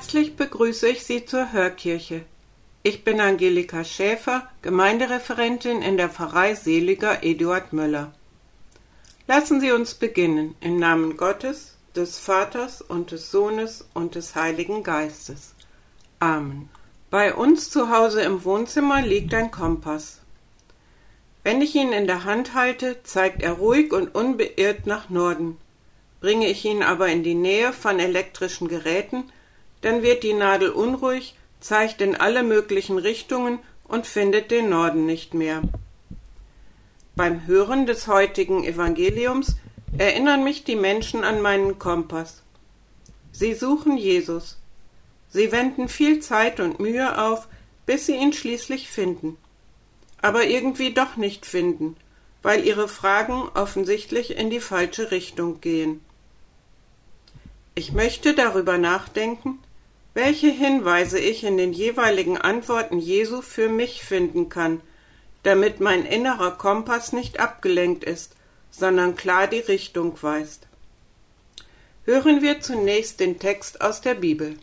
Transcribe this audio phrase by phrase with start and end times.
[0.00, 2.22] Herzlich begrüße ich Sie zur Hörkirche.
[2.82, 8.10] Ich bin Angelika Schäfer, Gemeindereferentin in der Pfarrei Seliger Eduard Möller.
[9.26, 14.82] Lassen Sie uns beginnen im Namen Gottes, des Vaters und des Sohnes und des Heiligen
[14.84, 15.52] Geistes.
[16.18, 16.70] Amen.
[17.10, 20.22] Bei uns zu Hause im Wohnzimmer liegt ein Kompass.
[21.44, 25.58] Wenn ich ihn in der Hand halte, zeigt er ruhig und unbeirrt nach Norden.
[26.22, 29.24] Bringe ich ihn aber in die Nähe von elektrischen Geräten,
[29.82, 35.34] dann wird die Nadel unruhig, zeigt in alle möglichen Richtungen und findet den Norden nicht
[35.34, 35.62] mehr.
[37.16, 39.56] Beim Hören des heutigen Evangeliums
[39.98, 42.42] erinnern mich die Menschen an meinen Kompass.
[43.32, 44.58] Sie suchen Jesus.
[45.28, 47.48] Sie wenden viel Zeit und Mühe auf,
[47.86, 49.36] bis sie ihn schließlich finden.
[50.22, 51.96] Aber irgendwie doch nicht finden,
[52.42, 56.00] weil ihre Fragen offensichtlich in die falsche Richtung gehen.
[57.74, 59.58] Ich möchte darüber nachdenken,
[60.14, 64.80] welche Hinweise ich in den jeweiligen Antworten Jesu für mich finden kann,
[65.42, 68.34] damit mein innerer Kompass nicht abgelenkt ist,
[68.70, 70.66] sondern klar die Richtung weist.
[72.04, 74.58] Hören wir zunächst den Text aus der Bibel.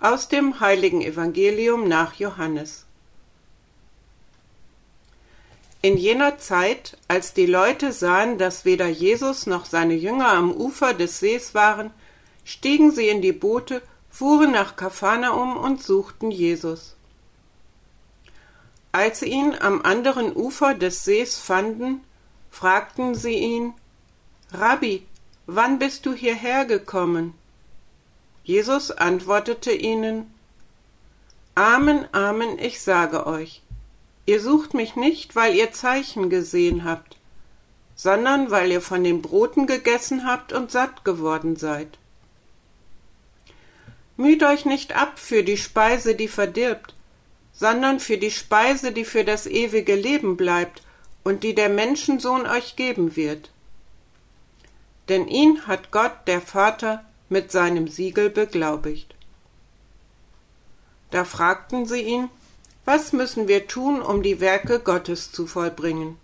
[0.00, 2.84] Aus dem heiligen Evangelium nach Johannes.
[5.80, 10.92] In jener Zeit, als die Leute sahen, dass weder Jesus noch seine Jünger am Ufer
[10.92, 11.90] des Sees waren,
[12.48, 16.96] stiegen sie in die Boote, fuhren nach Kapharnaum und suchten Jesus.
[18.90, 22.00] Als sie ihn am anderen Ufer des Sees fanden,
[22.50, 23.74] fragten sie ihn
[24.50, 25.06] Rabbi,
[25.44, 27.34] wann bist du hierher gekommen?
[28.44, 30.32] Jesus antwortete ihnen
[31.54, 33.60] Amen, Amen, ich sage euch,
[34.24, 37.18] ihr sucht mich nicht, weil ihr Zeichen gesehen habt,
[37.94, 41.98] sondern weil ihr von den Broten gegessen habt und satt geworden seid.
[44.18, 46.92] Müht euch nicht ab für die Speise, die verdirbt,
[47.52, 50.82] sondern für die Speise, die für das ewige Leben bleibt
[51.22, 53.52] und die der Menschensohn euch geben wird.
[55.08, 59.14] Denn ihn hat Gott, der Vater, mit seinem Siegel beglaubigt.
[61.12, 62.28] Da fragten sie ihn,
[62.84, 66.18] was müssen wir tun, um die Werke Gottes zu vollbringen?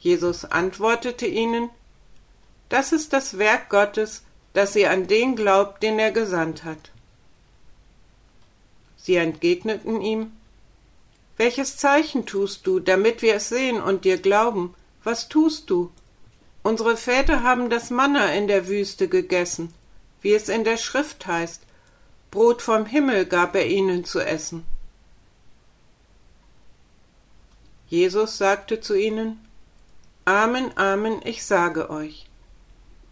[0.00, 1.70] Jesus antwortete ihnen,
[2.68, 4.22] das ist das Werk Gottes,
[4.56, 6.90] dass ihr an den glaubt, den er gesandt hat.
[8.96, 10.32] Sie entgegneten ihm,
[11.36, 14.74] Welches Zeichen tust du, damit wir es sehen und dir glauben?
[15.04, 15.92] Was tust du?
[16.62, 19.74] Unsere Väter haben das Manna in der Wüste gegessen,
[20.22, 21.60] wie es in der Schrift heißt,
[22.30, 24.64] Brot vom Himmel gab er ihnen zu essen.
[27.88, 29.38] Jesus sagte zu ihnen,
[30.24, 32.25] Amen, Amen, ich sage euch,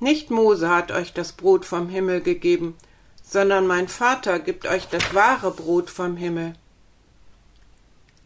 [0.00, 2.76] nicht Mose hat euch das Brot vom Himmel gegeben,
[3.22, 6.54] sondern mein Vater gibt euch das wahre Brot vom Himmel.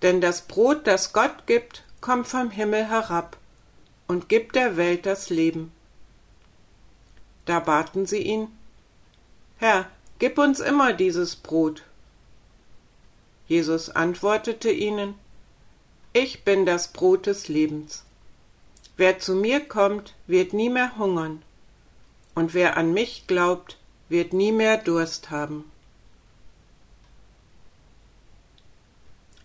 [0.02, 3.36] Denn das Brot, das Gott gibt, kommt vom Himmel herab
[4.06, 5.72] und gibt der Welt das Leben.
[7.44, 8.48] Da baten sie ihn,
[9.56, 9.86] Herr,
[10.18, 11.82] gib uns immer dieses Brot.
[13.46, 15.14] Jesus antwortete ihnen,
[16.12, 18.04] Ich bin das Brot des Lebens.
[18.96, 21.42] Wer zu mir kommt, wird nie mehr hungern,
[22.38, 23.78] und wer an mich glaubt,
[24.09, 25.65] wird nie mehr Durst haben.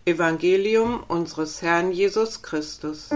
[0.04, 3.10] Evangelium unseres Herrn Jesus Christus.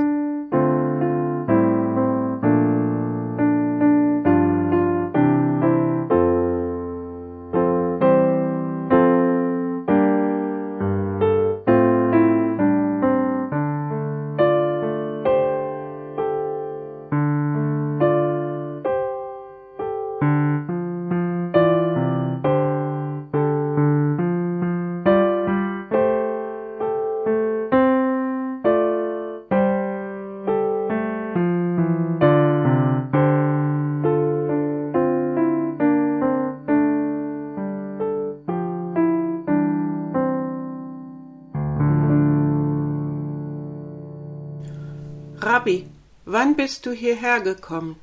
[46.30, 47.98] Wann bist du hierher gekommen?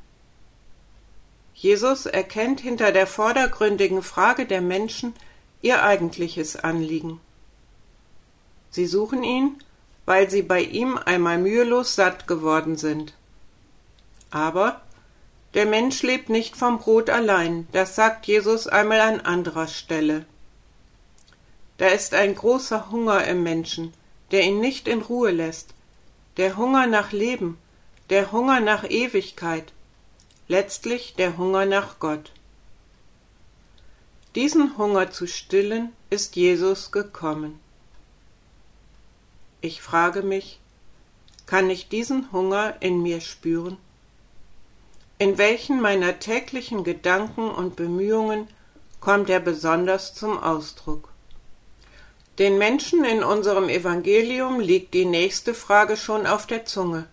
[1.54, 5.14] Jesus erkennt hinter der vordergründigen Frage der Menschen
[5.62, 7.22] ihr eigentliches Anliegen.
[8.72, 9.58] Sie suchen ihn,
[10.06, 13.14] weil sie bei ihm einmal mühelos satt geworden sind.
[14.32, 14.82] Aber
[15.54, 20.26] der Mensch lebt nicht vom Brot allein, das sagt Jesus einmal an anderer Stelle.
[21.78, 23.94] Da ist ein großer Hunger im Menschen,
[24.32, 25.76] der ihn nicht in Ruhe lässt,
[26.38, 27.58] der Hunger nach Leben,
[28.10, 29.74] der Hunger nach Ewigkeit,
[30.48, 32.32] letztlich der Hunger nach Gott.
[34.36, 37.60] Diesen Hunger zu stillen, ist Jesus gekommen.
[39.62, 40.60] Ich frage mich,
[41.48, 43.78] kann ich diesen Hunger in mir spüren?
[45.18, 48.48] In welchen meiner täglichen Gedanken und Bemühungen
[49.00, 51.10] kommt er besonders zum Ausdruck?
[52.38, 57.08] Den Menschen in unserem Evangelium liegt die nächste Frage schon auf der Zunge.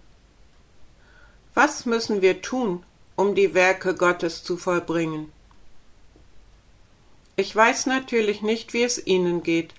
[1.54, 2.82] Was müssen wir tun,
[3.14, 5.30] um die Werke Gottes zu vollbringen?
[7.36, 9.74] Ich weiß natürlich nicht, wie es Ihnen geht,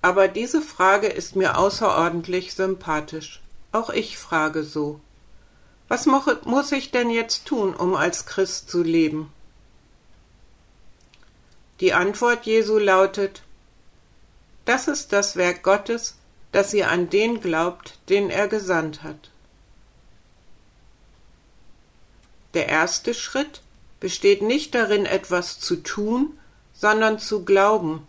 [0.00, 3.42] aber diese Frage ist mir außerordentlich sympathisch.
[3.72, 5.00] Auch ich frage so.
[5.88, 9.32] Was muss ich denn jetzt tun, um als Christ zu leben?
[11.80, 13.42] Die Antwort Jesu lautet
[14.64, 16.16] Das ist das Werk Gottes,
[16.52, 19.31] dass ihr an den glaubt, den er gesandt hat.
[22.54, 23.62] Der erste Schritt
[24.00, 26.38] besteht nicht darin, etwas zu tun,
[26.74, 28.06] sondern zu glauben.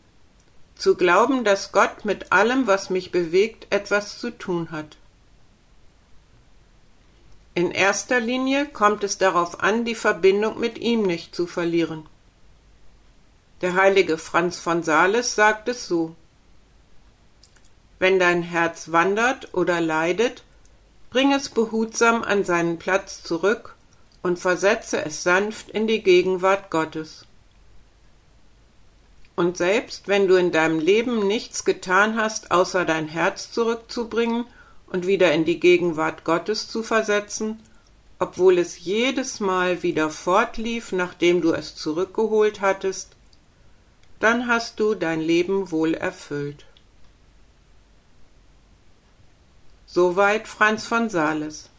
[0.76, 4.98] Zu glauben, dass Gott mit allem, was mich bewegt, etwas zu tun hat.
[7.54, 12.08] In erster Linie kommt es darauf an, die Verbindung mit ihm nicht zu verlieren.
[13.62, 16.16] Der heilige Franz von Sales sagt es so
[18.00, 20.44] Wenn dein Herz wandert oder leidet,
[21.12, 23.76] bring es behutsam an seinen Platz zurück
[24.24, 27.28] und versetze es sanft in die Gegenwart Gottes.
[29.36, 34.46] Und selbst wenn du in deinem Leben nichts getan hast, außer dein Herz zurückzubringen
[34.88, 37.60] und wieder in die Gegenwart Gottes zu versetzen,
[38.20, 43.10] obwohl es jedes Mal wieder fortlief, nachdem du es zurückgeholt hattest,
[44.20, 46.66] dann hast du dein Leben wohl erfüllt.
[49.86, 51.70] Soweit Franz von Sales.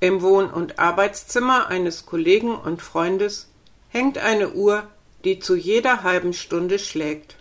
[0.00, 3.48] Im Wohn- und Arbeitszimmer eines Kollegen und Freundes
[3.90, 4.84] hängt eine Uhr,
[5.24, 7.36] die zu jeder halben Stunde schlägt.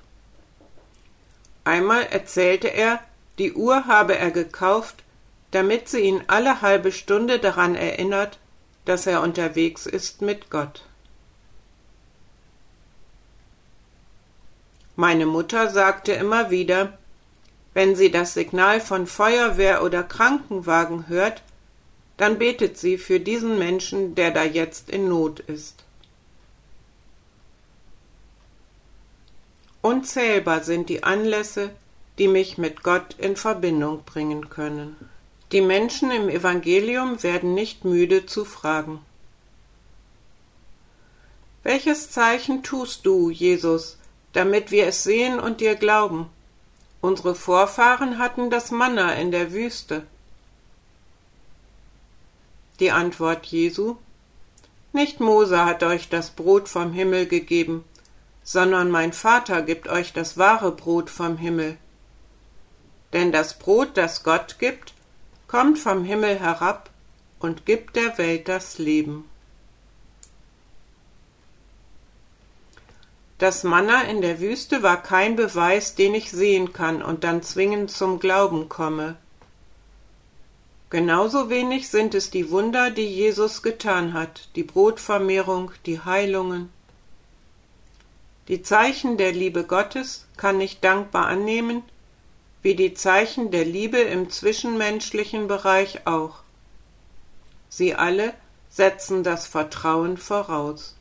[1.64, 3.00] Einmal erzählte er,
[3.38, 5.04] die Uhr habe er gekauft,
[5.52, 8.38] damit sie ihn alle halbe Stunde daran erinnert,
[8.84, 10.84] dass er unterwegs ist mit Gott.
[14.98, 16.98] Meine Mutter sagte immer wieder,
[17.74, 21.42] wenn sie das Signal von Feuerwehr oder Krankenwagen hört,
[22.20, 25.86] dann betet sie für diesen Menschen, der da jetzt in Not ist.
[29.82, 31.70] Unzählbar sind die Anlässe,
[32.18, 34.98] die mich mit Gott in Verbindung bringen können.
[35.54, 39.00] Die Menschen im Evangelium werden nicht müde zu fragen.
[41.64, 43.98] Welches Zeichen tust du, Jesus,
[44.34, 46.30] damit wir es sehen und dir glauben?
[47.00, 50.04] Unsere Vorfahren hatten das Manna in der Wüste.
[52.80, 53.98] Die Antwort Jesu
[54.94, 57.84] Nicht Mose hat euch das Brot vom Himmel gegeben,
[58.44, 61.78] sondern mein Vater gibt euch das wahre Brot vom Himmel.
[63.12, 64.94] Denn das Brot, das Gott gibt,
[65.48, 66.90] kommt vom Himmel herab
[67.40, 69.26] und gibt der Welt das Leben.
[73.40, 77.90] Das Manna in der Wüste war kein Beweis, den ich sehen kann und dann zwingend
[77.90, 79.16] zum Glauben komme.
[80.90, 86.70] Genauso wenig sind es die Wunder, die Jesus getan hat, die Brotvermehrung, die Heilungen.
[88.48, 91.84] Die Zeichen der Liebe Gottes kann ich dankbar annehmen,
[92.64, 96.40] wie die Zeichen der Liebe im zwischenmenschlichen Bereich auch.
[97.70, 98.34] Sie alle
[98.72, 100.96] setzen das Vertrauen voraus.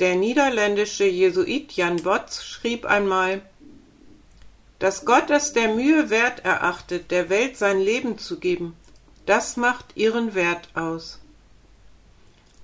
[0.00, 3.42] Der niederländische Jesuit Jan Botz schrieb einmal
[4.82, 8.76] Dass Gott es der Mühe wert erachtet, der Welt sein Leben zu geben,
[9.26, 11.20] das macht ihren Wert aus.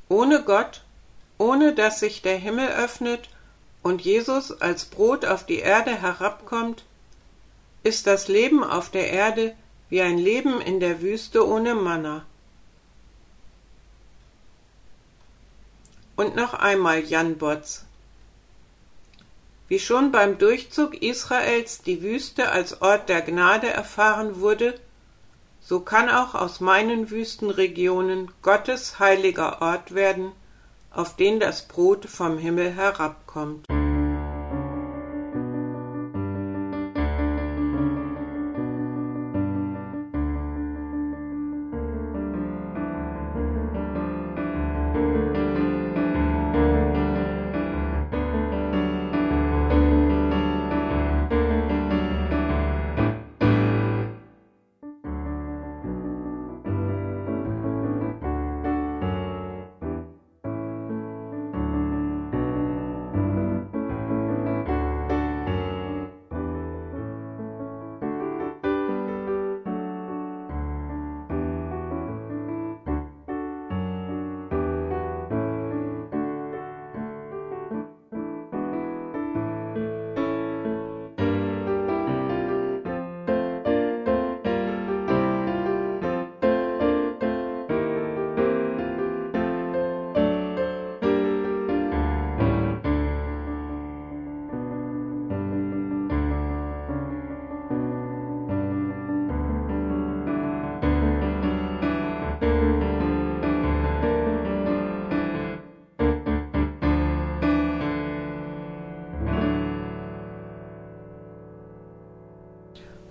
[0.09, 0.83] Ohne Gott
[1.39, 3.29] ohne dass sich der Himmel öffnet
[3.85, 6.85] und Jesus als Brot auf die Erde herabkommt,
[7.85, 9.55] ist das Leben auf der Erde
[9.89, 12.27] wie ein Leben in der Wüste ohne Manna.
[16.17, 17.85] Und noch einmal Jan Botz.
[19.69, 24.75] Wie schon beim Durchzug Israels die Wüste als Ort der Gnade erfahren wurde,
[25.61, 30.33] so kann auch aus meinen Wüstenregionen Gottes heiliger Ort werden,
[30.91, 33.67] auf den das Brot vom Himmel herabkommt.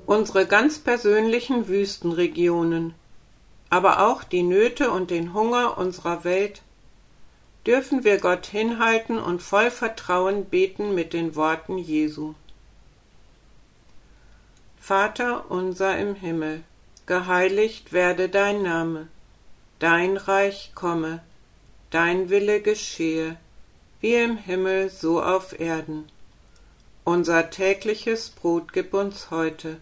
[0.07, 2.95] Unsere ganz persönlichen Wüstenregionen,
[3.69, 6.61] aber auch die Nöte und den Hunger unserer Welt,
[7.65, 12.35] dürfen wir Gott hinhalten und voll Vertrauen beten mit den Worten Jesu.
[14.79, 16.63] Vater unser im Himmel,
[17.05, 19.09] geheiligt werde dein Name,
[19.79, 21.21] dein Reich komme,
[21.89, 23.35] dein Wille geschehe,
[23.99, 26.07] wie im Himmel so auf Erden.
[27.03, 29.81] Unser tägliches Brot gib uns heute,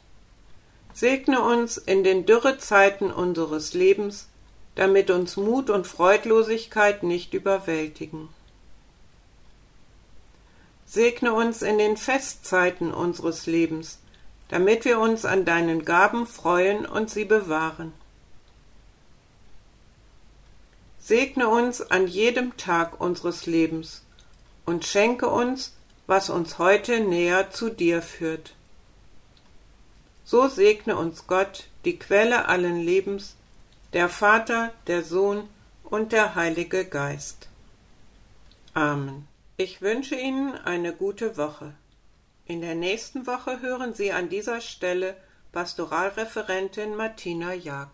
[0.93, 4.27] segne uns in den Dürrezeiten unseres Lebens,
[4.75, 8.29] damit uns Mut und Freudlosigkeit nicht überwältigen.
[10.85, 13.99] Segne uns in den Festzeiten unseres Lebens,
[14.49, 17.93] damit wir uns an deinen Gaben freuen und sie bewahren.
[20.99, 24.03] Segne uns an jedem Tag unseres Lebens
[24.65, 25.73] und schenke uns,
[26.07, 28.53] was uns heute näher zu dir führt.
[30.31, 33.35] So segne uns Gott, die Quelle allen Lebens,
[33.91, 35.49] der Vater, der Sohn
[35.83, 37.49] und der Heilige Geist.
[38.73, 39.27] Amen.
[39.57, 41.73] Ich wünsche Ihnen eine gute Woche.
[42.45, 45.17] In der nächsten Woche hören Sie an dieser Stelle
[45.51, 47.89] Pastoralreferentin Martina Jag.